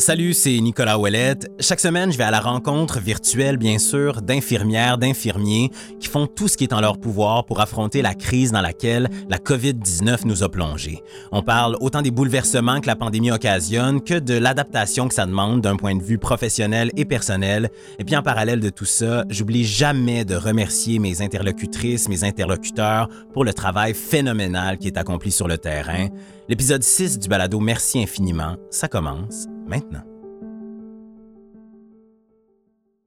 Salut, 0.00 0.32
c'est 0.32 0.58
Nicolas 0.60 0.98
Ouellette. 0.98 1.50
Chaque 1.60 1.78
semaine, 1.78 2.10
je 2.10 2.16
vais 2.16 2.24
à 2.24 2.30
la 2.30 2.40
rencontre 2.40 3.00
virtuelle, 3.00 3.58
bien 3.58 3.78
sûr, 3.78 4.22
d'infirmières, 4.22 4.96
d'infirmiers 4.96 5.70
qui 6.00 6.08
font 6.08 6.26
tout 6.26 6.48
ce 6.48 6.56
qui 6.56 6.64
est 6.64 6.72
en 6.72 6.80
leur 6.80 6.96
pouvoir 6.96 7.44
pour 7.44 7.60
affronter 7.60 8.00
la 8.00 8.14
crise 8.14 8.50
dans 8.50 8.62
laquelle 8.62 9.10
la 9.28 9.36
COVID-19 9.36 10.20
nous 10.24 10.42
a 10.42 10.48
plongés. 10.48 11.02
On 11.32 11.42
parle 11.42 11.76
autant 11.82 12.00
des 12.00 12.10
bouleversements 12.10 12.80
que 12.80 12.86
la 12.86 12.96
pandémie 12.96 13.30
occasionne 13.30 14.00
que 14.00 14.18
de 14.18 14.32
l'adaptation 14.32 15.06
que 15.06 15.12
ça 15.12 15.26
demande 15.26 15.60
d'un 15.60 15.76
point 15.76 15.94
de 15.94 16.02
vue 16.02 16.16
professionnel 16.16 16.90
et 16.96 17.04
personnel. 17.04 17.68
Et 17.98 18.04
puis 18.04 18.16
en 18.16 18.22
parallèle 18.22 18.60
de 18.60 18.70
tout 18.70 18.86
ça, 18.86 19.26
j'oublie 19.28 19.66
jamais 19.66 20.24
de 20.24 20.34
remercier 20.34 20.98
mes 20.98 21.20
interlocutrices, 21.20 22.08
mes 22.08 22.24
interlocuteurs 22.24 23.10
pour 23.34 23.44
le 23.44 23.52
travail 23.52 23.92
phénoménal 23.92 24.78
qui 24.78 24.86
est 24.86 24.96
accompli 24.96 25.30
sur 25.30 25.46
le 25.46 25.58
terrain. 25.58 26.08
L'épisode 26.48 26.82
6 26.82 27.18
du 27.18 27.28
balado 27.28 27.60
Merci 27.60 28.02
infiniment, 28.02 28.56
ça 28.70 28.88
commence 28.88 29.46
maintenant. 29.70 30.02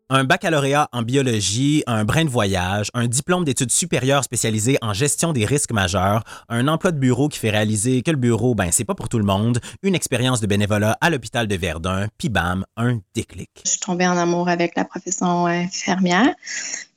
Un 0.09 0.26
baccalauréat 0.26 0.90
en 0.91 1.02
biologie, 1.02 1.84
un 1.88 2.05
brin 2.05 2.23
de 2.23 2.30
voyage, 2.30 2.90
un 2.94 3.08
diplôme 3.08 3.45
d'études 3.45 3.71
supérieures 3.71 4.23
spécialisé 4.23 4.77
en 4.81 4.94
gestion 4.94 5.34
des 5.34 5.44
risques 5.44 5.71
majeurs, 5.71 6.23
un 6.49 6.68
emploi 6.68 6.91
de 6.91 6.99
bureau 6.99 7.30
qui 7.30 7.40
fait 7.40 7.49
réaliser 7.49 8.04
que 8.04 8.12
le 8.12 8.18
bureau, 8.18 8.54
ben, 8.54 8.70
c'est 8.71 8.84
pas 8.84 8.94
pour 8.94 9.09
tout 9.09 9.18
le 9.18 9.23
monde, 9.23 9.59
une 9.81 9.95
expérience 9.95 10.40
de 10.40 10.45
bénévolat 10.45 10.98
à 11.02 11.09
l'hôpital 11.09 11.48
de 11.48 11.55
Verdun, 11.55 12.07
puis 12.18 12.30
bam, 12.30 12.63
un 12.77 12.99
déclic. 13.16 13.49
Je 13.66 13.71
suis 13.71 13.80
tombée 13.80 14.05
en 14.05 14.16
amour 14.16 14.49
avec 14.49 14.76
la 14.76 14.85
profession 14.85 15.48
infirmière, 15.48 16.35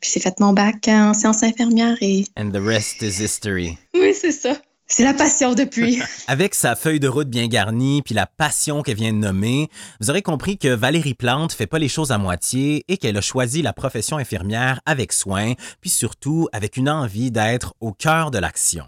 puis 0.00 0.10
j'ai 0.12 0.20
fait 0.20 0.38
mon 0.38 0.52
bac 0.52 0.86
en 0.88 1.14
sciences 1.14 1.42
infirmières 1.42 1.96
et... 2.02 2.24
And 2.38 2.50
the 2.50 2.60
rest 2.62 3.00
is 3.00 3.22
history. 3.22 3.78
Oui, 3.94 4.12
c'est 4.14 4.32
ça. 4.32 4.56
C'est 4.88 5.02
la 5.02 5.14
passion 5.14 5.54
depuis. 5.54 6.00
Avec 6.28 6.54
sa 6.54 6.76
feuille 6.76 7.00
de 7.00 7.08
route 7.08 7.28
bien 7.28 7.48
garnie 7.48 8.02
puis 8.02 8.14
la 8.14 8.26
passion 8.26 8.82
qu'elle 8.82 8.96
vient 8.96 9.12
de 9.12 9.18
nommer, 9.18 9.68
vous 10.00 10.10
aurez 10.10 10.22
compris 10.22 10.58
que 10.58 10.68
Valérie 10.68 11.14
Plante 11.14 11.52
fait 11.52 11.66
pas 11.66 11.80
les 11.80 11.88
choses 11.88 12.12
à 12.12 12.18
moitié 12.18 12.84
et 12.86 12.96
qu'elle 12.96 13.16
a 13.16 13.20
choisi 13.20 13.62
la 13.62 13.72
profession 13.72 14.16
infirmière 14.16 14.80
avec 14.86 15.12
soin, 15.12 15.54
puis 15.80 15.90
surtout 15.90 16.48
avec 16.52 16.76
une 16.76 16.88
envie 16.88 17.32
d'être 17.32 17.74
au 17.80 17.92
cœur 17.92 18.30
de 18.30 18.38
l'action. 18.38 18.86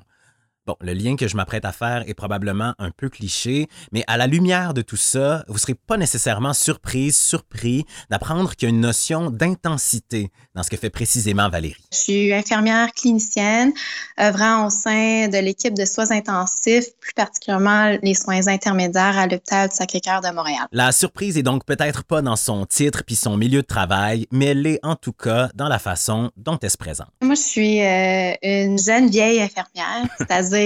Bon, 0.68 0.76
le 0.82 0.92
lien 0.92 1.16
que 1.16 1.26
je 1.26 1.34
m'apprête 1.34 1.64
à 1.64 1.72
faire 1.72 2.04
est 2.06 2.12
probablement 2.12 2.74
un 2.78 2.90
peu 2.90 3.08
cliché, 3.08 3.68
mais 3.90 4.04
à 4.06 4.18
la 4.18 4.26
lumière 4.26 4.74
de 4.74 4.82
tout 4.82 4.98
ça, 4.98 5.42
vous 5.48 5.54
ne 5.54 5.58
serez 5.58 5.74
pas 5.74 5.96
nécessairement 5.96 6.52
surprise, 6.52 7.16
surpris 7.16 7.86
d'apprendre 8.10 8.54
qu'il 8.54 8.68
y 8.68 8.70
a 8.70 8.74
une 8.74 8.82
notion 8.82 9.30
d'intensité 9.30 10.30
dans 10.54 10.62
ce 10.62 10.68
que 10.68 10.76
fait 10.76 10.90
précisément 10.90 11.48
Valérie. 11.48 11.82
Je 11.90 11.96
suis 11.96 12.34
infirmière 12.34 12.92
clinicienne, 12.92 13.72
œuvrant 14.20 14.66
au 14.66 14.68
sein 14.68 15.28
de 15.28 15.38
l'équipe 15.38 15.72
de 15.72 15.86
soins 15.86 16.10
intensifs, 16.10 16.88
plus 17.00 17.14
particulièrement 17.14 17.96
les 18.02 18.12
soins 18.12 18.46
intermédiaires 18.48 19.16
à 19.16 19.26
l'hôpital 19.26 19.70
du 19.70 19.74
Sacré-Cœur 19.74 20.20
de 20.20 20.34
Montréal. 20.34 20.66
La 20.70 20.92
surprise 20.92 21.38
est 21.38 21.42
donc 21.42 21.64
peut-être 21.64 22.04
pas 22.04 22.20
dans 22.20 22.36
son 22.36 22.66
titre 22.66 23.04
puis 23.06 23.16
son 23.16 23.38
milieu 23.38 23.62
de 23.62 23.66
travail, 23.66 24.26
mais 24.32 24.48
elle 24.48 24.66
est 24.66 24.80
en 24.82 24.96
tout 24.96 25.14
cas 25.14 25.48
dans 25.54 25.68
la 25.68 25.78
façon 25.78 26.30
dont 26.36 26.58
elle 26.60 26.70
se 26.70 26.76
présente. 26.76 27.08
Moi, 27.22 27.36
je 27.36 27.40
suis 27.40 27.80
euh, 27.80 28.34
une 28.42 28.78
jeune 28.78 29.08
vieille 29.08 29.40
infirmière, 29.40 30.06
c'est-à-dire 30.18 30.57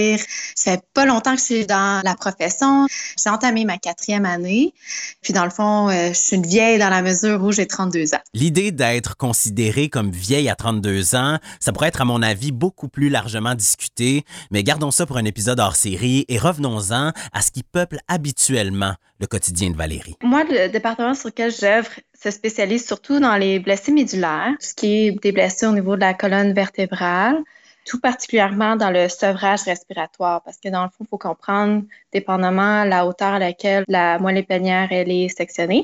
ça 0.55 0.73
fait 0.73 0.83
pas 0.93 1.05
longtemps 1.05 1.33
que 1.33 1.39
je 1.39 1.45
suis 1.45 1.65
dans 1.65 2.01
la 2.03 2.15
profession. 2.15 2.87
J'ai 3.21 3.29
entamé 3.29 3.65
ma 3.65 3.77
quatrième 3.77 4.25
année. 4.25 4.73
Puis 5.21 5.33
dans 5.33 5.45
le 5.45 5.49
fond, 5.49 5.89
euh, 5.89 6.09
je 6.09 6.13
suis 6.13 6.35
une 6.35 6.45
vieille 6.45 6.79
dans 6.79 6.89
la 6.89 7.01
mesure 7.01 7.43
où 7.43 7.51
j'ai 7.51 7.65
32 7.65 8.13
ans. 8.13 8.21
L'idée 8.33 8.71
d'être 8.71 9.17
considérée 9.17 9.89
comme 9.89 10.11
vieille 10.11 10.49
à 10.49 10.55
32 10.55 11.15
ans, 11.15 11.39
ça 11.59 11.71
pourrait 11.71 11.87
être 11.87 12.01
à 12.01 12.05
mon 12.05 12.21
avis 12.21 12.51
beaucoup 12.51 12.87
plus 12.87 13.09
largement 13.09 13.55
discuté, 13.55 14.25
mais 14.51 14.63
gardons 14.63 14.91
ça 14.91 15.05
pour 15.05 15.17
un 15.17 15.25
épisode 15.25 15.59
hors 15.59 15.75
série 15.75 16.25
et 16.27 16.37
revenons-en 16.37 17.11
à 17.31 17.41
ce 17.41 17.51
qui 17.51 17.63
peuple 17.63 17.97
habituellement 18.07 18.93
le 19.19 19.27
quotidien 19.27 19.69
de 19.69 19.75
Valérie. 19.77 20.15
Moi, 20.21 20.43
le 20.43 20.69
département 20.69 21.13
sur 21.13 21.29
lequel 21.29 21.51
j'œuvre 21.51 21.89
se 22.21 22.31
spécialise 22.31 22.85
surtout 22.85 23.19
dans 23.19 23.35
les 23.35 23.59
blessés 23.59 23.91
médulaires, 23.91 24.53
ce 24.59 24.73
qui 24.73 25.07
est 25.07 25.11
des 25.21 25.31
blessés 25.31 25.65
au 25.65 25.71
niveau 25.71 25.95
de 25.95 26.01
la 26.01 26.13
colonne 26.13 26.53
vertébrale, 26.53 27.37
tout 27.85 27.99
particulièrement 27.99 28.75
dans 28.75 28.89
le 28.89 29.09
sevrage 29.09 29.63
respiratoire, 29.63 30.41
parce 30.43 30.57
que 30.57 30.69
dans 30.69 30.83
le 30.83 30.89
fond, 30.89 31.03
il 31.05 31.07
faut 31.07 31.17
comprendre, 31.17 31.83
dépendamment 32.11 32.83
la 32.83 33.05
hauteur 33.05 33.33
à 33.33 33.39
laquelle 33.39 33.83
la 33.87 34.19
moelle 34.19 34.37
épinière 34.37 34.91
est 34.91 35.29
sectionnée, 35.29 35.83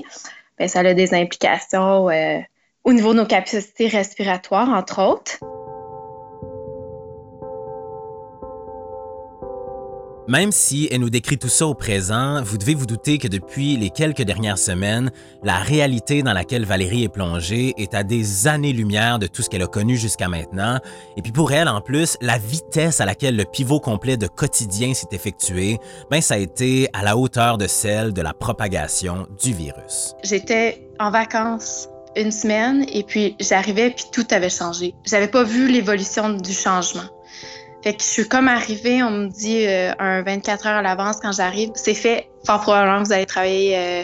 bien, 0.57 0.67
ça 0.67 0.79
a 0.79 0.93
des 0.93 1.13
implications 1.13 2.09
euh, 2.09 2.39
au 2.83 2.93
niveau 2.93 3.13
de 3.13 3.19
nos 3.19 3.25
capacités 3.25 3.88
respiratoires, 3.88 4.69
entre 4.69 5.01
autres. 5.01 5.39
Même 10.29 10.51
si 10.51 10.88
elle 10.91 11.01
nous 11.01 11.09
décrit 11.09 11.40
tout 11.40 11.50
ça 11.50 11.66
au 11.66 11.73
présent, 11.73 12.44
vous 12.44 12.59
devez 12.59 12.75
vous 12.75 12.85
douter 12.85 13.17
que 13.17 13.28
depuis 13.28 13.78
les 13.78 13.90
quelques 13.90 14.22
dernières 14.22 14.59
semaines, 14.59 15.09
la 15.41 15.56
réalité 15.56 16.22
dans 16.22 16.34
laquelle 16.34 16.66
Valérie 16.66 17.03
est 17.03 17.09
plongée 17.09 17.73
est 17.78 17.95
à 17.95 18.03
des 18.03 18.47
années-lumière 18.47 19.18
de 19.18 19.25
tout 19.25 19.41
ce 19.41 19.50
qu'elle 19.50 19.63
a 19.63 19.68
connu 19.68 19.97
jusqu'à 19.97 20.28
maintenant. 20.28 20.78
Et 21.18 21.23
puis 21.23 21.31
pour 21.31 21.51
elle, 21.51 21.68
en 21.68 21.81
plus, 21.81 22.16
la 22.22 22.38
vitesse 22.38 23.01
à 23.01 23.06
laquelle 23.06 23.38
le 23.38 23.44
pivot 23.44 23.79
complet 23.79 24.18
de 24.18 24.28
quotidien 24.28 24.94
s'est 24.94 25.07
effectué, 25.13 25.79
ben 26.12 26.22
ça 26.22 26.35
a 26.35 26.38
été 26.38 26.89
à 26.94 27.01
la 27.01 27.18
hauteur 27.18 27.57
de 27.57 27.66
celle 27.66 28.13
de 28.13 28.22
la 28.22 28.35
propagation 28.35 29.25
du 29.44 29.51
virus. 29.51 30.13
J'étais 30.23 30.88
en 31.00 31.09
vacances 31.09 31.89
une 32.16 32.31
semaine 32.31 32.85
et 32.94 33.01
puis 33.01 33.35
j'arrivais 33.39 33.89
puis 33.89 34.06
tout 34.12 34.28
avait 34.29 34.50
changé. 34.50 34.94
J'avais 35.06 35.28
pas 35.28 35.44
vu 35.44 35.68
l'évolution 35.68 36.29
du 36.29 36.53
changement. 36.53 37.09
Fait 37.84 37.94
que 37.94 38.01
je 38.01 38.07
suis 38.07 38.28
comme 38.28 38.47
arrivée, 38.47 39.01
on 39.03 39.12
me 39.12 39.28
dit 39.28 39.66
euh, 39.66 39.94
un 40.00 40.22
24 40.22 40.67
heures 40.67 40.78
à 40.78 40.81
l'avance 40.81 41.17
quand 41.22 41.31
j'arrive. 41.31 41.72
C'est 41.75 41.94
fait. 41.94 42.29
Fort 42.45 42.62
probablement 42.62 43.01
que 43.01 43.07
vous 43.07 43.13
allez 43.13 43.25
travailler 43.25 43.78
euh, 43.78 44.03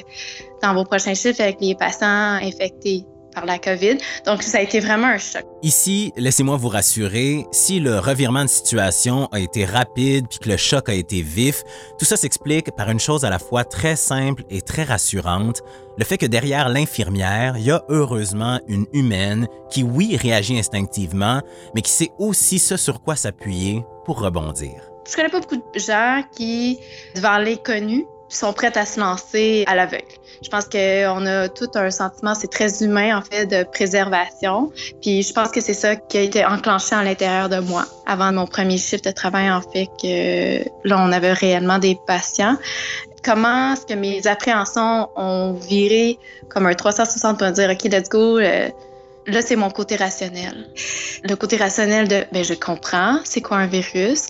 dans 0.61 0.73
vos 0.73 0.83
prochains 0.83 1.13
chiffres 1.13 1.41
avec 1.41 1.59
les 1.61 1.75
patients 1.75 2.39
infectés 2.41 3.05
par 3.35 3.45
la 3.45 3.59
COVID. 3.59 3.97
Donc, 4.25 4.41
ça 4.41 4.57
a 4.57 4.61
été 4.61 4.79
vraiment 4.79 5.07
un 5.07 5.17
choc. 5.17 5.43
Ici, 5.61 6.13
laissez-moi 6.15 6.57
vous 6.57 6.69
rassurer, 6.69 7.45
si 7.51 7.79
le 7.79 7.99
revirement 7.99 8.43
de 8.43 8.49
situation 8.49 9.27
a 9.31 9.39
été 9.39 9.65
rapide 9.65 10.27
puis 10.29 10.39
que 10.39 10.49
le 10.49 10.57
choc 10.57 10.89
a 10.89 10.93
été 10.93 11.21
vif, 11.21 11.63
tout 11.99 12.05
ça 12.05 12.17
s'explique 12.17 12.71
par 12.75 12.89
une 12.89 12.99
chose 12.99 13.25
à 13.25 13.29
la 13.29 13.39
fois 13.39 13.63
très 13.63 13.95
simple 13.95 14.43
et 14.49 14.61
très 14.61 14.83
rassurante, 14.83 15.61
le 15.97 16.05
fait 16.05 16.17
que 16.17 16.25
derrière 16.25 16.69
l'infirmière, 16.69 17.55
il 17.57 17.65
y 17.65 17.71
a 17.71 17.83
heureusement 17.89 18.59
une 18.67 18.85
humaine 18.93 19.47
qui, 19.69 19.83
oui, 19.83 20.17
réagit 20.17 20.57
instinctivement, 20.57 21.41
mais 21.73 21.81
qui 21.81 21.91
sait 21.91 22.11
aussi 22.17 22.59
ce 22.59 22.77
sur 22.77 23.01
quoi 23.01 23.15
s'appuyer 23.15 23.83
pour 24.05 24.19
rebondir. 24.19 24.73
Je 25.07 25.15
connais 25.15 25.29
pas 25.29 25.39
beaucoup 25.39 25.57
de 25.57 25.79
gens 25.79 26.23
qui, 26.35 26.79
devant 27.15 27.37
l'inconnu, 27.37 28.05
sont 28.35 28.53
prêtes 28.53 28.77
à 28.77 28.85
se 28.85 28.99
lancer 28.99 29.63
à 29.67 29.75
l'aveugle. 29.75 30.05
Je 30.43 30.49
pense 30.49 30.65
qu'on 30.65 31.25
a 31.25 31.49
tout 31.49 31.69
un 31.75 31.89
sentiment, 31.89 32.35
c'est 32.35 32.49
très 32.49 32.83
humain 32.83 33.17
en 33.17 33.21
fait, 33.21 33.45
de 33.45 33.63
préservation. 33.63 34.71
Puis 35.01 35.23
je 35.23 35.33
pense 35.33 35.49
que 35.49 35.61
c'est 35.61 35.73
ça 35.73 35.95
qui 35.95 36.17
a 36.17 36.21
été 36.21 36.45
enclenché 36.45 36.95
à 36.95 37.03
l'intérieur 37.03 37.49
de 37.49 37.59
moi 37.59 37.85
avant 38.05 38.31
mon 38.31 38.45
premier 38.45 38.77
shift 38.77 39.05
de 39.05 39.11
travail 39.11 39.49
en 39.49 39.61
fait 39.61 39.87
que 40.01 40.87
là 40.87 40.97
on 40.99 41.11
avait 41.11 41.33
réellement 41.33 41.79
des 41.79 41.97
patients. 42.07 42.57
Comment 43.23 43.73
est-ce 43.73 43.85
que 43.85 43.93
mes 43.93 44.27
appréhensions 44.27 45.09
ont 45.15 45.53
viré 45.53 46.19
comme 46.49 46.67
un 46.67 46.73
360 46.73 47.39
pour 47.39 47.51
dire 47.51 47.69
ok 47.71 47.83
let's 47.85 48.09
go. 48.09 48.39
Là, 49.27 49.41
c'est 49.41 49.55
mon 49.55 49.71
côté 49.71 49.95
rationnel. 49.95 50.67
Le 51.23 51.35
côté 51.35 51.57
rationnel 51.57 52.07
de, 52.07 52.25
ben, 52.31 52.43
je 52.43 52.53
comprends, 52.53 53.19
c'est 53.23 53.41
quoi 53.41 53.57
un 53.57 53.65
virus? 53.65 54.27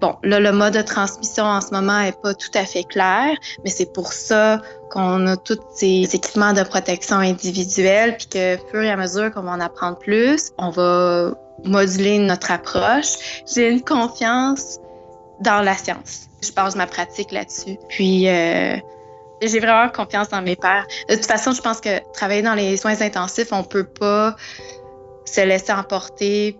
Bon, 0.00 0.16
là, 0.22 0.40
le 0.40 0.52
mode 0.52 0.74
de 0.74 0.82
transmission 0.82 1.44
en 1.44 1.60
ce 1.60 1.72
moment 1.72 2.00
est 2.00 2.18
pas 2.22 2.32
tout 2.32 2.50
à 2.54 2.64
fait 2.64 2.84
clair, 2.84 3.36
mais 3.64 3.70
c'est 3.70 3.92
pour 3.92 4.12
ça 4.12 4.62
qu'on 4.90 5.26
a 5.26 5.36
tous 5.36 5.60
ces 5.74 6.08
équipements 6.14 6.54
de 6.54 6.62
protection 6.62 7.16
individuelle, 7.16 8.16
puis 8.16 8.28
que, 8.28 8.58
fur 8.70 8.82
et 8.82 8.90
à 8.90 8.96
mesure 8.96 9.30
qu'on 9.30 9.42
va 9.42 9.50
en 9.50 9.60
apprendre 9.60 9.98
plus, 9.98 10.52
on 10.56 10.70
va 10.70 11.34
moduler 11.64 12.18
notre 12.18 12.50
approche. 12.50 13.42
J'ai 13.54 13.68
une 13.68 13.82
confiance 13.82 14.78
dans 15.40 15.60
la 15.60 15.76
science. 15.76 16.28
Je 16.42 16.52
base 16.52 16.76
ma 16.76 16.86
pratique 16.86 17.30
là-dessus. 17.30 17.76
Puis, 17.88 18.28
euh, 18.28 18.76
j'ai 19.42 19.60
vraiment 19.60 19.88
confiance 19.88 20.28
dans 20.28 20.42
mes 20.42 20.56
pères. 20.56 20.86
De 21.08 21.14
toute 21.14 21.26
façon, 21.26 21.52
je 21.52 21.60
pense 21.60 21.80
que 21.80 22.00
travailler 22.12 22.42
dans 22.42 22.54
les 22.54 22.76
soins 22.76 23.00
intensifs, 23.00 23.52
on 23.52 23.62
peut 23.62 23.84
pas 23.84 24.36
se 25.24 25.40
laisser 25.40 25.72
emporter 25.72 26.56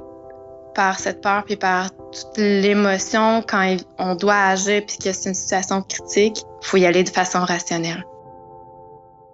par 0.75 0.99
cette 0.99 1.21
peur 1.21 1.43
puis 1.45 1.57
par 1.57 1.91
toute 1.91 2.39
l'émotion 2.39 3.43
quand 3.47 3.77
on 3.99 4.15
doit 4.15 4.35
agir 4.35 4.83
puis 4.87 4.99
que 4.99 5.13
c'est 5.13 5.29
une 5.29 5.35
situation 5.35 5.83
critique. 5.83 6.45
Faut 6.63 6.77
y 6.77 6.87
aller 6.87 7.03
de 7.03 7.11
façon 7.11 7.41
rationnelle. 7.41 8.05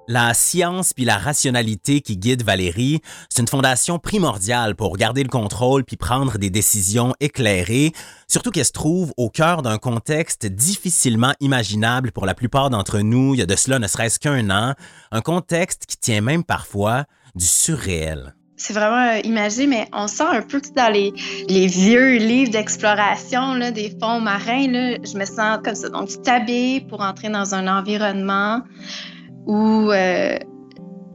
La 0.09 0.35
science 0.35 0.93
puis 0.93 1.05
la 1.05 1.19
rationalité 1.19 2.01
qui 2.01 2.17
guide 2.17 2.45
Valérie, 2.45 3.01
c'est 3.29 3.43
une 3.43 3.49
fondation 3.49 3.99
primordiale 3.99 4.77
pour 4.77 4.97
garder 4.97 5.25
le 5.25 5.29
contrôle 5.29 5.85
puis 5.85 5.97
prendre 5.97 6.39
des 6.39 6.49
décisions 6.49 7.13
éclairées, 7.19 7.93
surtout 8.29 8.53
qu'elle 8.53 8.65
se 8.65 8.71
trouve 8.71 9.13
au 9.17 9.31
cœur 9.31 9.63
d'un 9.63 9.79
contexte 9.79 10.47
difficilement 10.47 11.33
imaginable 11.41 12.13
pour 12.13 12.25
la 12.25 12.35
plupart 12.35 12.71
d'entre 12.71 13.01
nous 13.01 13.35
il 13.35 13.41
y 13.41 13.43
a 13.43 13.47
de 13.47 13.57
cela 13.57 13.81
ne 13.81 13.89
serait-ce 13.89 14.21
qu'un 14.21 14.49
an, 14.51 14.75
un 15.11 15.21
contexte 15.23 15.87
qui 15.87 15.97
tient 15.97 16.21
même 16.21 16.45
parfois 16.45 17.05
du 17.35 17.47
surréel. 17.47 18.35
C'est 18.57 18.73
vraiment 18.73 19.17
euh, 19.17 19.21
imagé, 19.25 19.67
mais 19.67 19.87
on 19.93 20.07
sent 20.07 20.25
un 20.25 20.41
peu 20.41 20.61
que 20.61 20.73
dans 20.75 20.91
les, 20.91 21.13
vieux 21.67 22.17
livres 22.17 22.51
d'exploration 22.51 23.59
des 23.71 23.95
fonds 24.01 24.21
marins, 24.21 24.67
là, 24.69 24.97
je 25.05 25.19
me 25.19 25.27
sens 25.27 25.59
comme 25.63 25.75
ça. 25.75 25.91
Donc, 25.91 26.09
tu 26.09 26.19
t'habilles 26.23 26.81
pour 26.81 27.03
entrer 27.03 27.29
dans 27.29 27.55
un 27.55 27.69
environnement 27.69 28.63
où 29.47 29.91
euh, 29.91 30.39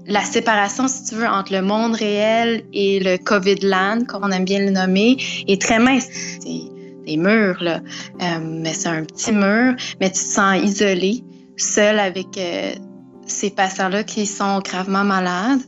la 0.08 0.22
séparation, 0.24 0.88
si 0.88 1.06
tu 1.06 1.16
veux, 1.16 1.28
entre 1.28 1.54
le 1.54 1.62
monde 1.62 1.96
réel 1.96 2.64
et 2.74 3.00
le 3.00 3.18
COVID-land, 3.18 4.06
comme 4.08 4.24
on 4.24 4.32
aime 4.32 4.46
bien 4.46 4.60
le 4.60 4.72
nommer, 4.72 5.18
est 5.48 5.62
très 5.62 5.80
mince. 5.80 6.08
C'est 6.12 6.72
des 7.06 7.18
murs, 7.18 7.62
là. 7.62 7.82
Euh, 8.22 8.40
mais 8.42 8.74
c'est 8.74 8.90
un 8.90 9.04
petit 9.04 9.32
mur, 9.32 9.76
mais 10.00 10.10
tu 10.10 10.20
te 10.20 10.26
sens 10.26 10.62
isolé, 10.62 11.24
seul 11.58 12.00
avec 12.00 12.38
euh, 12.38 12.74
ces 13.28 13.50
patients-là 13.50 14.04
qui 14.04 14.26
sont 14.26 14.60
gravement 14.60 15.04
malades. 15.04 15.62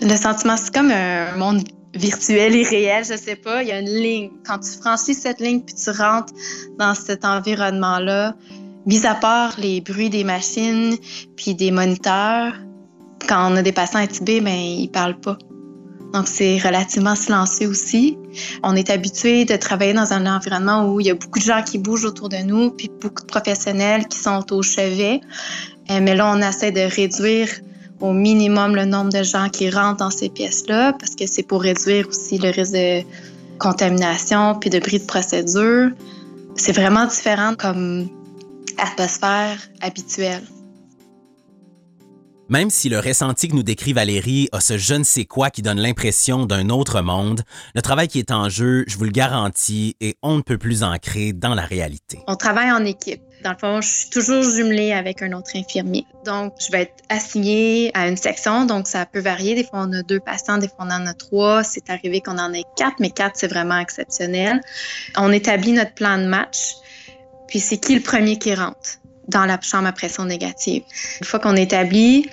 Le 0.00 0.16
sentiment, 0.16 0.56
c'est 0.56 0.74
comme 0.74 0.90
un 0.90 1.36
monde 1.36 1.62
virtuel 1.94 2.54
et 2.54 2.62
réel, 2.62 3.04
je 3.04 3.16
sais 3.16 3.36
pas. 3.36 3.62
Il 3.62 3.68
y 3.68 3.72
a 3.72 3.80
une 3.80 3.88
ligne. 3.88 4.30
Quand 4.46 4.58
tu 4.58 4.70
franchis 4.70 5.14
cette 5.14 5.40
ligne 5.40 5.62
puis 5.62 5.74
tu 5.74 5.90
rentres 5.90 6.32
dans 6.78 6.94
cet 6.94 7.24
environnement-là, 7.24 8.34
mis 8.86 9.04
à 9.04 9.14
part 9.14 9.54
les 9.58 9.80
bruits 9.80 10.10
des 10.10 10.24
machines 10.24 10.96
puis 11.36 11.54
des 11.54 11.70
moniteurs, 11.70 12.54
quand 13.28 13.52
on 13.52 13.56
a 13.56 13.62
des 13.62 13.72
patients 13.72 13.98
intubés, 13.98 14.40
ben 14.40 14.54
ils 14.54 14.88
parlent 14.88 15.20
pas. 15.20 15.36
Donc 16.12 16.28
c'est 16.28 16.58
relativement 16.58 17.16
silencieux 17.16 17.68
aussi. 17.68 18.16
On 18.62 18.76
est 18.76 18.90
habitué 18.90 19.44
de 19.44 19.56
travailler 19.56 19.92
dans 19.92 20.12
un 20.12 20.26
environnement 20.26 20.88
où 20.88 21.00
il 21.00 21.06
y 21.06 21.10
a 21.10 21.14
beaucoup 21.14 21.38
de 21.38 21.44
gens 21.44 21.62
qui 21.62 21.78
bougent 21.78 22.04
autour 22.04 22.28
de 22.28 22.38
nous, 22.38 22.70
puis 22.70 22.90
beaucoup 23.00 23.22
de 23.22 23.26
professionnels 23.26 24.06
qui 24.06 24.18
sont 24.18 24.52
au 24.52 24.62
chevet. 24.62 25.20
Euh, 25.90 26.00
mais 26.00 26.14
là, 26.14 26.32
on 26.32 26.40
essaie 26.40 26.72
de 26.72 26.80
réduire 26.80 27.48
au 28.00 28.12
minimum 28.12 28.76
le 28.76 28.84
nombre 28.84 29.10
de 29.10 29.22
gens 29.22 29.48
qui 29.48 29.68
rentrent 29.70 29.98
dans 29.98 30.10
ces 30.10 30.28
pièces-là, 30.28 30.92
parce 30.92 31.14
que 31.14 31.26
c'est 31.26 31.42
pour 31.42 31.62
réduire 31.62 32.08
aussi 32.08 32.38
le 32.38 32.50
risque 32.50 32.72
de 32.72 33.02
contamination 33.58 34.54
puis 34.54 34.70
de 34.70 34.78
bris 34.78 34.98
de 34.98 35.04
procédure. 35.04 35.90
C'est 36.56 36.72
vraiment 36.72 37.06
différent 37.06 37.54
comme 37.58 38.08
atmosphère 38.78 39.58
habituelle. 39.80 40.42
Même 42.48 42.70
si 42.70 42.88
le 42.88 43.00
ressenti 43.00 43.48
que 43.48 43.56
nous 43.56 43.64
décrit 43.64 43.92
Valérie 43.92 44.48
a 44.52 44.60
ce 44.60 44.78
je 44.78 44.94
ne 44.94 45.02
sais 45.02 45.24
quoi 45.24 45.50
qui 45.50 45.62
donne 45.62 45.80
l'impression 45.80 46.46
d'un 46.46 46.68
autre 46.68 47.00
monde, 47.00 47.42
le 47.74 47.82
travail 47.82 48.06
qui 48.06 48.20
est 48.20 48.30
en 48.30 48.48
jeu, 48.48 48.84
je 48.86 48.96
vous 48.96 49.04
le 49.04 49.10
garantis, 49.10 49.96
est 50.00 50.16
on 50.22 50.36
ne 50.36 50.42
peut 50.42 50.56
plus 50.56 50.84
ancré 50.84 51.32
dans 51.32 51.54
la 51.54 51.62
réalité. 51.62 52.20
On 52.28 52.36
travaille 52.36 52.70
en 52.70 52.84
équipe. 52.84 53.20
Dans 53.42 53.50
le 53.50 53.58
fond, 53.58 53.80
je 53.80 53.88
suis 53.88 54.10
toujours 54.10 54.44
jumelée 54.44 54.92
avec 54.92 55.22
un 55.22 55.32
autre 55.32 55.50
infirmier. 55.56 56.06
Donc, 56.24 56.54
je 56.64 56.70
vais 56.70 56.82
être 56.82 57.02
assignée 57.08 57.90
à 57.94 58.08
une 58.08 58.16
section, 58.16 58.64
donc 58.64 58.86
ça 58.86 59.06
peut 59.06 59.20
varier. 59.20 59.56
Des 59.56 59.64
fois, 59.64 59.80
on 59.82 59.92
a 59.92 60.02
deux 60.02 60.20
patients, 60.20 60.58
des 60.58 60.68
fois, 60.68 60.86
on 60.88 60.90
en 60.90 61.04
a 61.06 61.14
trois. 61.14 61.64
C'est 61.64 61.90
arrivé 61.90 62.20
qu'on 62.20 62.38
en 62.38 62.52
ait 62.52 62.64
quatre, 62.76 62.96
mais 63.00 63.10
quatre, 63.10 63.36
c'est 63.36 63.48
vraiment 63.48 63.78
exceptionnel. 63.78 64.60
On 65.16 65.32
établit 65.32 65.72
notre 65.72 65.94
plan 65.94 66.18
de 66.18 66.26
match, 66.26 66.74
puis 67.48 67.60
c'est 67.60 67.78
qui 67.78 67.94
le 67.94 68.02
premier 68.02 68.38
qui 68.38 68.54
rentre 68.54 68.98
dans 69.28 69.44
la 69.44 69.60
chambre 69.60 69.86
à 69.88 69.92
pression 69.92 70.24
négative. 70.24 70.82
Une 71.20 71.26
fois 71.26 71.40
qu'on 71.40 71.56
établit, 71.56 72.28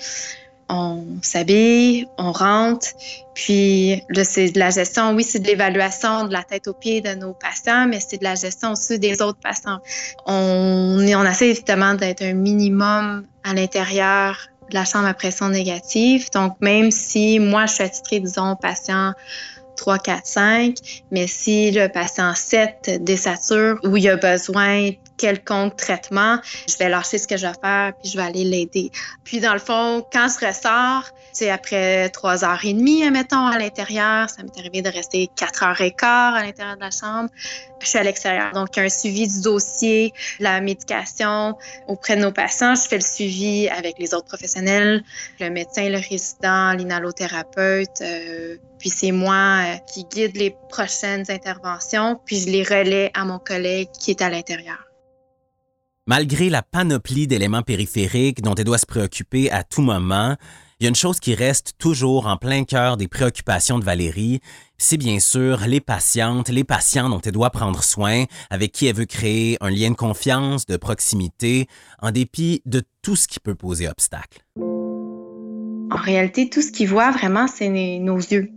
on 0.68 1.04
s'habille, 1.22 2.06
on 2.18 2.32
rentre, 2.32 2.88
puis 3.34 4.02
là, 4.08 4.24
c'est 4.24 4.50
de 4.50 4.58
la 4.58 4.70
gestion, 4.70 5.12
oui, 5.12 5.24
c'est 5.24 5.40
de 5.40 5.46
l'évaluation 5.46 6.26
de 6.26 6.32
la 6.32 6.42
tête 6.42 6.68
aux 6.68 6.72
pieds 6.72 7.00
de 7.00 7.14
nos 7.14 7.34
patients, 7.34 7.86
mais 7.86 8.00
c'est 8.00 8.18
de 8.18 8.24
la 8.24 8.34
gestion 8.34 8.72
aussi 8.72 8.98
des 8.98 9.20
autres 9.20 9.40
patients. 9.40 9.78
On, 10.26 10.98
on 11.00 11.24
essaie 11.24 11.50
évidemment 11.50 11.94
d'être 11.94 12.22
un 12.22 12.32
minimum 12.32 13.26
à 13.42 13.54
l'intérieur 13.54 14.38
de 14.70 14.74
la 14.74 14.84
chambre 14.84 15.06
à 15.06 15.14
pression 15.14 15.48
négative. 15.48 16.30
Donc, 16.32 16.56
même 16.60 16.90
si 16.90 17.38
moi, 17.38 17.66
je 17.66 17.74
suis 17.74 17.84
attitrée, 17.84 18.20
disons, 18.20 18.56
patient 18.56 19.12
3, 19.76 19.98
4, 19.98 20.26
5, 20.26 20.74
mais 21.10 21.26
si 21.26 21.70
le 21.72 21.88
patient 21.88 22.34
7 22.34 23.02
désature 23.02 23.78
ou 23.84 23.96
il 23.96 24.08
a 24.08 24.16
besoin 24.16 24.90
quelconque 25.16 25.76
traitement, 25.76 26.38
je 26.68 26.76
vais 26.76 26.88
lâcher 26.88 27.18
ce 27.18 27.26
que 27.26 27.36
je 27.36 27.46
vais 27.46 27.54
faire 27.62 27.92
puis 28.00 28.10
je 28.10 28.16
vais 28.16 28.24
aller 28.24 28.44
l'aider. 28.44 28.90
Puis 29.24 29.40
dans 29.40 29.52
le 29.52 29.58
fond, 29.58 30.04
quand 30.12 30.28
je 30.28 30.46
ressors, 30.46 31.10
c'est 31.32 31.50
après 31.50 32.08
trois 32.10 32.44
heures 32.44 32.64
et 32.64 32.72
demie, 32.72 33.10
mettons, 33.10 33.46
à 33.46 33.58
l'intérieur. 33.58 34.30
Ça 34.30 34.42
m'est 34.42 34.56
arrivé 34.56 34.82
de 34.82 34.88
rester 34.88 35.28
quatre 35.34 35.64
heures 35.64 35.80
et 35.80 35.90
quart 35.90 36.34
à 36.34 36.42
l'intérieur 36.44 36.76
de 36.76 36.80
la 36.80 36.92
chambre. 36.92 37.28
Je 37.80 37.88
suis 37.88 37.98
à 37.98 38.04
l'extérieur. 38.04 38.52
Donc, 38.52 38.78
un 38.78 38.88
suivi 38.88 39.26
du 39.26 39.42
dossier, 39.42 40.12
la 40.38 40.60
médication 40.60 41.56
auprès 41.88 42.16
de 42.16 42.22
nos 42.22 42.30
patients. 42.30 42.76
Je 42.76 42.82
fais 42.82 42.96
le 42.96 43.02
suivi 43.02 43.68
avec 43.68 43.98
les 43.98 44.14
autres 44.14 44.26
professionnels, 44.26 45.02
le 45.40 45.50
médecin, 45.50 45.88
le 45.88 45.98
résident, 45.98 46.72
l'inhalothérapeute. 46.72 48.00
Euh, 48.00 48.56
puis 48.78 48.90
c'est 48.90 49.12
moi 49.12 49.62
euh, 49.64 49.76
qui 49.92 50.04
guide 50.04 50.36
les 50.36 50.54
prochaines 50.68 51.24
interventions, 51.30 52.20
puis 52.24 52.38
je 52.38 52.50
les 52.50 52.62
relais 52.62 53.10
à 53.14 53.24
mon 53.24 53.38
collègue 53.38 53.88
qui 53.98 54.10
est 54.10 54.22
à 54.22 54.30
l'intérieur. 54.30 54.93
Malgré 56.06 56.50
la 56.50 56.60
panoplie 56.60 57.26
d'éléments 57.26 57.62
périphériques 57.62 58.42
dont 58.42 58.54
elle 58.54 58.64
doit 58.64 58.76
se 58.76 58.84
préoccuper 58.84 59.50
à 59.50 59.64
tout 59.64 59.80
moment, 59.80 60.36
il 60.78 60.84
y 60.84 60.86
a 60.86 60.90
une 60.90 60.94
chose 60.94 61.18
qui 61.18 61.34
reste 61.34 61.76
toujours 61.78 62.26
en 62.26 62.36
plein 62.36 62.64
cœur 62.64 62.98
des 62.98 63.08
préoccupations 63.08 63.78
de 63.78 63.84
Valérie, 63.84 64.40
c'est 64.76 64.98
bien 64.98 65.18
sûr 65.18 65.60
les 65.66 65.80
patientes, 65.80 66.50
les 66.50 66.62
patients 66.62 67.08
dont 67.08 67.22
elle 67.22 67.32
doit 67.32 67.48
prendre 67.48 67.82
soin, 67.82 68.24
avec 68.50 68.72
qui 68.72 68.84
elle 68.84 68.96
veut 68.96 69.06
créer 69.06 69.56
un 69.62 69.70
lien 69.70 69.92
de 69.92 69.96
confiance, 69.96 70.66
de 70.66 70.76
proximité, 70.76 71.68
en 72.02 72.10
dépit 72.10 72.60
de 72.66 72.82
tout 73.00 73.16
ce 73.16 73.26
qui 73.26 73.40
peut 73.40 73.54
poser 73.54 73.88
obstacle. 73.88 74.44
En 74.60 75.96
réalité, 75.96 76.50
tout 76.50 76.60
ce 76.60 76.70
qu'il 76.70 76.88
voit 76.90 77.12
vraiment, 77.12 77.46
c'est 77.46 77.70
nos 77.70 78.18
yeux. 78.18 78.50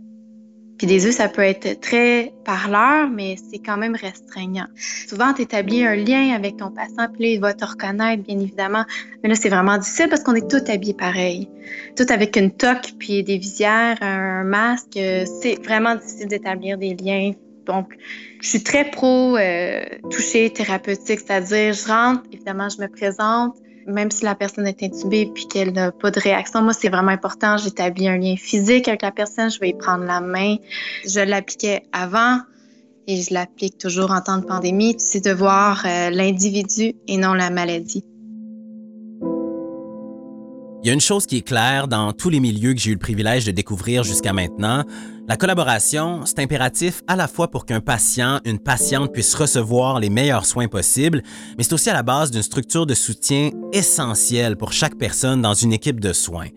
Puis 0.78 0.86
des 0.86 1.04
yeux, 1.04 1.12
ça 1.12 1.28
peut 1.28 1.42
être 1.42 1.80
très 1.80 2.32
parleur, 2.44 3.10
mais 3.10 3.36
c'est 3.50 3.58
quand 3.58 3.76
même 3.76 3.96
restreignant. 3.96 4.66
Souvent, 5.08 5.34
tu 5.34 5.42
établis 5.42 5.84
un 5.84 5.96
lien 5.96 6.32
avec 6.34 6.56
ton 6.56 6.70
patient, 6.70 7.08
puis 7.12 7.24
là, 7.24 7.28
il 7.30 7.40
va 7.40 7.52
te 7.52 7.64
reconnaître, 7.64 8.22
bien 8.22 8.38
évidemment. 8.38 8.84
Mais 9.22 9.28
là, 9.28 9.34
c'est 9.34 9.48
vraiment 9.48 9.76
difficile 9.76 10.08
parce 10.08 10.22
qu'on 10.22 10.36
est 10.36 10.48
tous 10.48 10.70
habillés 10.70 10.94
pareil. 10.94 11.48
Tout 11.96 12.06
avec 12.10 12.36
une 12.36 12.52
toque, 12.52 12.92
puis 12.98 13.24
des 13.24 13.38
visières, 13.38 13.98
un 14.00 14.44
masque. 14.44 14.92
C'est 14.94 15.58
vraiment 15.64 15.96
difficile 15.96 16.28
d'établir 16.28 16.78
des 16.78 16.94
liens. 16.94 17.32
Donc, 17.66 17.94
je 18.40 18.48
suis 18.48 18.62
très 18.62 18.90
pro 18.90 19.36
euh, 19.36 19.82
toucher 20.10 20.50
thérapeutique, 20.50 21.20
c'est-à-dire, 21.20 21.74
je 21.74 21.86
rentre, 21.86 22.22
évidemment, 22.32 22.68
je 22.68 22.80
me 22.80 22.86
présente, 22.86 23.56
même 23.88 24.10
si 24.10 24.24
la 24.24 24.34
personne 24.34 24.66
est 24.66 24.82
intubée 24.82 25.30
puis 25.34 25.48
qu'elle 25.48 25.72
n'a 25.72 25.90
pas 25.90 26.10
de 26.10 26.20
réaction, 26.20 26.62
moi, 26.62 26.72
c'est 26.72 26.88
vraiment 26.88 27.10
important. 27.10 27.56
J'établis 27.56 28.08
un 28.08 28.18
lien 28.18 28.36
physique 28.36 28.86
avec 28.86 29.02
la 29.02 29.10
personne. 29.10 29.50
Je 29.50 29.58
vais 29.58 29.70
y 29.70 29.74
prendre 29.74 30.04
la 30.04 30.20
main. 30.20 30.56
Je 31.06 31.20
l'appliquais 31.20 31.82
avant 31.92 32.40
et 33.06 33.20
je 33.22 33.32
l'applique 33.32 33.78
toujours 33.78 34.10
en 34.10 34.20
temps 34.20 34.38
de 34.38 34.44
pandémie. 34.44 34.94
C'est 34.98 35.24
de 35.24 35.32
voir 35.32 35.84
euh, 35.86 36.10
l'individu 36.10 36.94
et 37.08 37.16
non 37.16 37.32
la 37.32 37.50
maladie. 37.50 38.04
Il 40.88 40.90
y 40.90 40.92
a 40.92 40.94
une 40.94 41.00
chose 41.02 41.26
qui 41.26 41.36
est 41.36 41.42
claire 41.42 41.86
dans 41.86 42.14
tous 42.14 42.30
les 42.30 42.40
milieux 42.40 42.72
que 42.72 42.80
j'ai 42.80 42.92
eu 42.92 42.94
le 42.94 42.98
privilège 42.98 43.44
de 43.44 43.50
découvrir 43.50 44.04
jusqu'à 44.04 44.32
maintenant. 44.32 44.84
La 45.28 45.36
collaboration, 45.36 46.24
c'est 46.24 46.38
impératif 46.38 47.02
à 47.06 47.14
la 47.14 47.28
fois 47.28 47.50
pour 47.50 47.66
qu'un 47.66 47.82
patient, 47.82 48.40
une 48.46 48.58
patiente 48.58 49.12
puisse 49.12 49.34
recevoir 49.34 50.00
les 50.00 50.08
meilleurs 50.08 50.46
soins 50.46 50.66
possibles, 50.66 51.22
mais 51.58 51.64
c'est 51.64 51.74
aussi 51.74 51.90
à 51.90 51.92
la 51.92 52.02
base 52.02 52.30
d'une 52.30 52.40
structure 52.40 52.86
de 52.86 52.94
soutien 52.94 53.50
essentielle 53.74 54.56
pour 54.56 54.72
chaque 54.72 54.96
personne 54.96 55.42
dans 55.42 55.52
une 55.52 55.74
équipe 55.74 56.00
de 56.00 56.14
soins. 56.14 56.48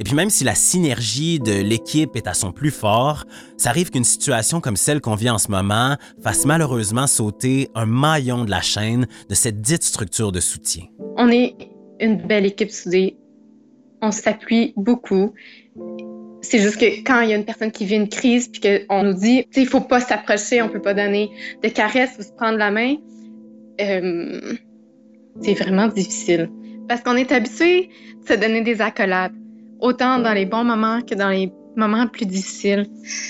Et 0.00 0.02
puis 0.02 0.14
même 0.14 0.30
si 0.30 0.42
la 0.42 0.56
synergie 0.56 1.38
de 1.38 1.52
l'équipe 1.52 2.16
est 2.16 2.26
à 2.26 2.34
son 2.34 2.50
plus 2.50 2.72
fort, 2.72 3.22
ça 3.56 3.70
arrive 3.70 3.90
qu'une 3.90 4.02
situation 4.02 4.60
comme 4.60 4.76
celle 4.76 5.00
qu'on 5.00 5.14
vit 5.14 5.30
en 5.30 5.38
ce 5.38 5.48
moment 5.48 5.94
fasse 6.24 6.44
malheureusement 6.44 7.06
sauter 7.06 7.68
un 7.76 7.86
maillon 7.86 8.44
de 8.46 8.50
la 8.50 8.62
chaîne 8.62 9.06
de 9.28 9.34
cette 9.36 9.60
dite 9.60 9.84
structure 9.84 10.32
de 10.32 10.40
soutien. 10.40 10.86
On 11.16 11.28
est 11.28 11.54
une 12.00 12.26
belle 12.26 12.46
équipe 12.46 12.72
soudée 12.72 13.16
on 14.02 14.10
s'appuie 14.10 14.72
beaucoup. 14.76 15.32
C'est 16.42 16.58
juste 16.58 16.78
que 16.78 17.02
quand 17.02 17.20
il 17.20 17.30
y 17.30 17.32
a 17.32 17.36
une 17.36 17.44
personne 17.44 17.72
qui 17.72 17.86
vit 17.86 17.96
une 17.96 18.08
crise 18.08 18.48
puis 18.48 18.60
qu'on 18.60 19.02
nous 19.02 19.14
dit, 19.14 19.46
il 19.56 19.66
faut 19.66 19.80
pas 19.80 20.00
s'approcher, 20.00 20.62
on 20.62 20.68
peut 20.68 20.82
pas 20.82 20.94
donner 20.94 21.30
de 21.62 21.68
caresses 21.68 22.16
ou 22.18 22.22
se 22.22 22.32
prendre 22.32 22.58
la 22.58 22.70
main, 22.70 22.96
euh, 23.80 24.54
c'est 25.42 25.54
vraiment 25.54 25.88
difficile. 25.88 26.50
Parce 26.88 27.00
qu'on 27.00 27.16
est 27.16 27.32
habitué 27.32 27.90
de 28.22 28.28
se 28.28 28.34
donner 28.34 28.60
des 28.60 28.80
accolades, 28.80 29.34
autant 29.80 30.18
dans 30.18 30.32
les 30.32 30.46
bons 30.46 30.64
moments 30.64 31.00
que 31.00 31.14
dans 31.14 31.30
les 31.30 31.52
moments 31.76 32.06
plus 32.06 32.26
difficiles. 32.26 32.86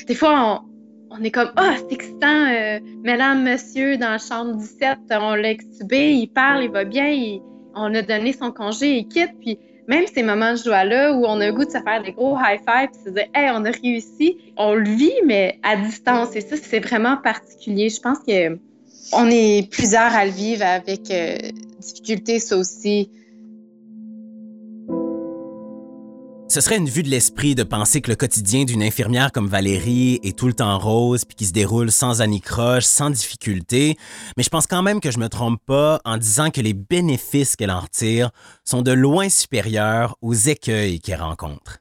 Des 0.06 0.14
fois, 0.14 0.62
on, 1.10 1.22
est 1.22 1.30
comme, 1.30 1.50
ah, 1.56 1.74
c'est 1.76 1.94
excitant, 1.94 2.46
euh, 2.48 2.78
mesdames, 3.02 3.42
monsieur, 3.42 3.96
dans 3.96 4.10
la 4.10 4.18
chambre 4.18 4.56
17, 4.56 4.98
on 5.12 5.34
l'a 5.34 5.50
extubé, 5.50 6.12
il 6.12 6.28
parle, 6.28 6.64
il 6.64 6.70
va 6.70 6.84
bien, 6.84 7.40
on 7.74 7.94
a 7.94 8.02
donné 8.02 8.32
son 8.32 8.52
congé, 8.52 8.98
il 8.98 9.08
quitte, 9.08 9.32
puis 9.40 9.58
même 9.88 10.04
ces 10.12 10.22
moments 10.22 10.52
de 10.52 10.58
joie-là 10.58 11.12
où 11.12 11.24
on 11.24 11.40
a 11.40 11.46
le 11.46 11.52
goût 11.52 11.64
de 11.64 11.70
se 11.70 11.78
faire 11.78 12.02
des 12.02 12.12
gros 12.12 12.36
high-fives 12.36 12.90
et 12.92 13.04
se 13.04 13.10
dire, 13.10 13.26
hey, 13.34 13.50
on 13.52 13.64
a 13.64 13.70
réussi, 13.70 14.38
on 14.56 14.74
le 14.74 14.88
vit, 14.88 15.12
mais 15.24 15.58
à 15.62 15.76
distance. 15.76 16.34
Et 16.34 16.40
ça, 16.40 16.56
c'est 16.56 16.80
vraiment 16.80 17.16
particulier. 17.16 17.88
Je 17.88 18.00
pense 18.00 18.18
que 18.18 18.58
on 19.12 19.30
est 19.30 19.70
plusieurs 19.70 20.14
à 20.14 20.24
le 20.24 20.32
vivre 20.32 20.64
avec 20.64 21.10
euh, 21.10 21.36
difficulté, 21.78 22.38
ça 22.40 22.56
aussi. 22.56 23.10
Ce 26.56 26.62
serait 26.62 26.78
une 26.78 26.88
vue 26.88 27.02
de 27.02 27.10
l'esprit 27.10 27.54
de 27.54 27.64
penser 27.64 28.00
que 28.00 28.08
le 28.08 28.16
quotidien 28.16 28.64
d'une 28.64 28.82
infirmière 28.82 29.30
comme 29.30 29.46
Valérie 29.46 30.20
est 30.22 30.38
tout 30.38 30.46
le 30.46 30.54
temps 30.54 30.78
rose 30.78 31.26
puis 31.26 31.34
qui 31.34 31.44
se 31.44 31.52
déroule 31.52 31.92
sans 31.92 32.22
anicroche, 32.22 32.84
sans 32.84 33.10
difficulté, 33.10 33.98
mais 34.38 34.42
je 34.42 34.48
pense 34.48 34.66
quand 34.66 34.82
même 34.82 35.00
que 35.00 35.10
je 35.10 35.18
me 35.18 35.28
trompe 35.28 35.60
pas 35.66 36.00
en 36.06 36.16
disant 36.16 36.48
que 36.50 36.62
les 36.62 36.72
bénéfices 36.72 37.56
qu'elle 37.56 37.70
en 37.70 37.80
retire 37.80 38.30
sont 38.64 38.80
de 38.80 38.92
loin 38.92 39.28
supérieurs 39.28 40.16
aux 40.22 40.32
écueils 40.32 40.98
qu'elle 40.98 41.20
rencontre 41.20 41.78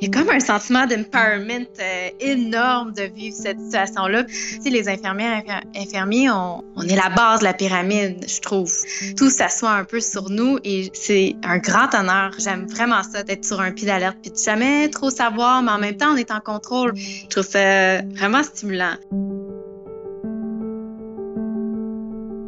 il 0.00 0.06
y 0.06 0.16
a 0.16 0.18
comme 0.18 0.30
un 0.30 0.40
sentiment 0.40 0.86
d'empowerment 0.86 1.66
euh, 1.78 2.08
énorme 2.20 2.92
de 2.92 3.02
vivre 3.02 3.36
cette 3.36 3.60
situation-là. 3.60 4.24
Tu 4.64 4.70
les 4.70 4.88
infirmières, 4.88 5.42
infirmiers, 5.76 6.30
on, 6.30 6.64
on, 6.76 6.82
est 6.82 6.96
la 6.96 7.10
base 7.10 7.40
de 7.40 7.44
la 7.44 7.52
pyramide, 7.52 8.24
je 8.26 8.40
trouve. 8.40 8.72
Tout 9.16 9.28
s'assoit 9.28 9.72
un 9.72 9.84
peu 9.84 10.00
sur 10.00 10.30
nous 10.30 10.58
et 10.64 10.90
c'est 10.94 11.36
un 11.42 11.58
grand 11.58 11.94
honneur. 11.94 12.32
J'aime 12.38 12.66
vraiment 12.66 13.02
ça, 13.02 13.22
d'être 13.22 13.44
sur 13.44 13.60
un 13.60 13.72
pied 13.72 13.86
d'alerte 13.86 14.16
puis 14.22 14.30
de 14.30 14.36
jamais 14.38 14.88
trop 14.88 15.10
savoir, 15.10 15.62
mais 15.62 15.72
en 15.72 15.78
même 15.78 15.96
temps, 15.96 16.12
on 16.14 16.16
est 16.16 16.30
en 16.30 16.40
contrôle. 16.40 16.94
Je 16.96 17.26
trouve 17.28 17.46
ça 17.46 18.00
vraiment 18.02 18.42
stimulant. 18.42 18.94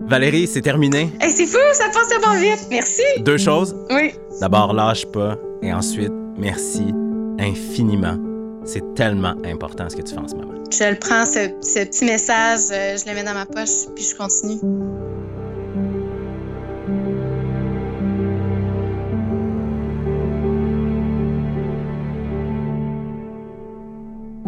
Valérie, 0.09 0.47
c'est 0.47 0.63
terminé. 0.63 1.11
Hey, 1.21 1.31
c'est 1.31 1.47
fou, 1.47 1.59
ça 1.73 1.85
passe 1.93 2.09
tellement 2.09 2.35
vite. 2.39 2.67
Merci. 2.71 3.03
Deux 3.21 3.39
choses. 3.39 3.77
Oui. 3.91 4.13
D'abord, 4.41 4.73
lâche 4.73 5.07
pas. 5.07 5.37
Et 5.63 5.73
ensuite, 5.73 6.13
merci 6.37 6.93
infiniment. 7.43 8.17
C'est 8.65 8.95
tellement 8.95 9.35
important 9.45 9.89
ce 9.89 9.97
que 9.97 10.03
tu 10.03 10.15
fais 10.15 10.21
en 10.21 10.29
ce 10.29 10.35
moment. 10.35 10.55
Je 10.71 10.85
le 10.85 10.99
prends, 10.99 11.27
ce, 11.27 11.51
ce 11.61 11.85
petit 11.85 12.05
message, 12.05 12.61
euh, 12.71 12.97
je 12.97 13.09
le 13.09 13.15
mets 13.15 13.25
dans 13.25 13.35
ma 13.35 13.47
poche, 13.47 13.87
puis 13.95 14.05
je 14.05 14.17
continue. 14.17 15.12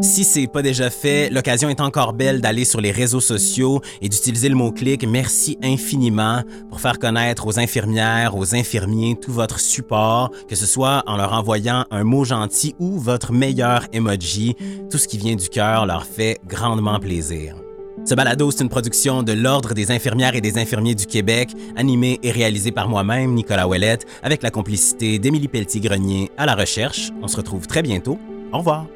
Si 0.04 0.22
c'est 0.22 0.46
pas 0.46 0.60
déjà 0.60 0.90
fait, 0.90 1.30
l'occasion 1.30 1.70
est 1.70 1.80
encore 1.80 2.12
belle 2.12 2.42
d'aller 2.42 2.66
sur 2.66 2.82
les 2.82 2.90
réseaux 2.90 3.22
sociaux 3.22 3.80
et 4.02 4.10
d'utiliser 4.10 4.50
le 4.50 4.54
mot-clic 4.54 5.08
Merci 5.08 5.56
infiniment 5.62 6.42
pour 6.68 6.82
faire 6.82 6.98
connaître 6.98 7.46
aux 7.46 7.58
infirmières, 7.58 8.36
aux 8.36 8.54
infirmiers 8.54 9.16
tout 9.18 9.32
votre 9.32 9.58
support, 9.58 10.30
que 10.46 10.56
ce 10.56 10.66
soit 10.66 11.02
en 11.06 11.16
leur 11.16 11.32
envoyant 11.32 11.86
un 11.90 12.04
mot 12.04 12.22
gentil 12.22 12.74
ou 12.78 12.98
votre 12.98 13.32
meilleur 13.32 13.86
emoji. 13.94 14.56
Tout 14.90 14.98
ce 14.98 15.08
qui 15.08 15.16
vient 15.16 15.36
du 15.36 15.48
cœur 15.48 15.86
leur 15.86 16.04
fait 16.04 16.38
grandement 16.46 17.00
plaisir. 17.00 17.56
Ce 18.04 18.14
balado, 18.14 18.50
c'est 18.50 18.62
une 18.62 18.68
production 18.68 19.22
de 19.22 19.32
l'Ordre 19.32 19.72
des 19.72 19.90
infirmières 19.90 20.34
et 20.34 20.42
des 20.42 20.58
infirmiers 20.58 20.94
du 20.94 21.06
Québec, 21.06 21.52
animé 21.76 22.20
et 22.22 22.30
réalisé 22.30 22.72
par 22.72 22.90
moi-même, 22.90 23.32
Nicolas 23.32 23.66
Ouellette, 23.66 24.04
avec 24.22 24.42
la 24.42 24.50
complicité 24.50 25.18
d'Émilie 25.18 25.48
Pelletier-Grenier 25.48 26.30
à 26.36 26.44
la 26.44 26.54
recherche. 26.54 27.10
On 27.22 27.26
se 27.26 27.38
retrouve 27.38 27.66
très 27.66 27.80
bientôt. 27.80 28.18
Au 28.52 28.58
revoir. 28.58 28.86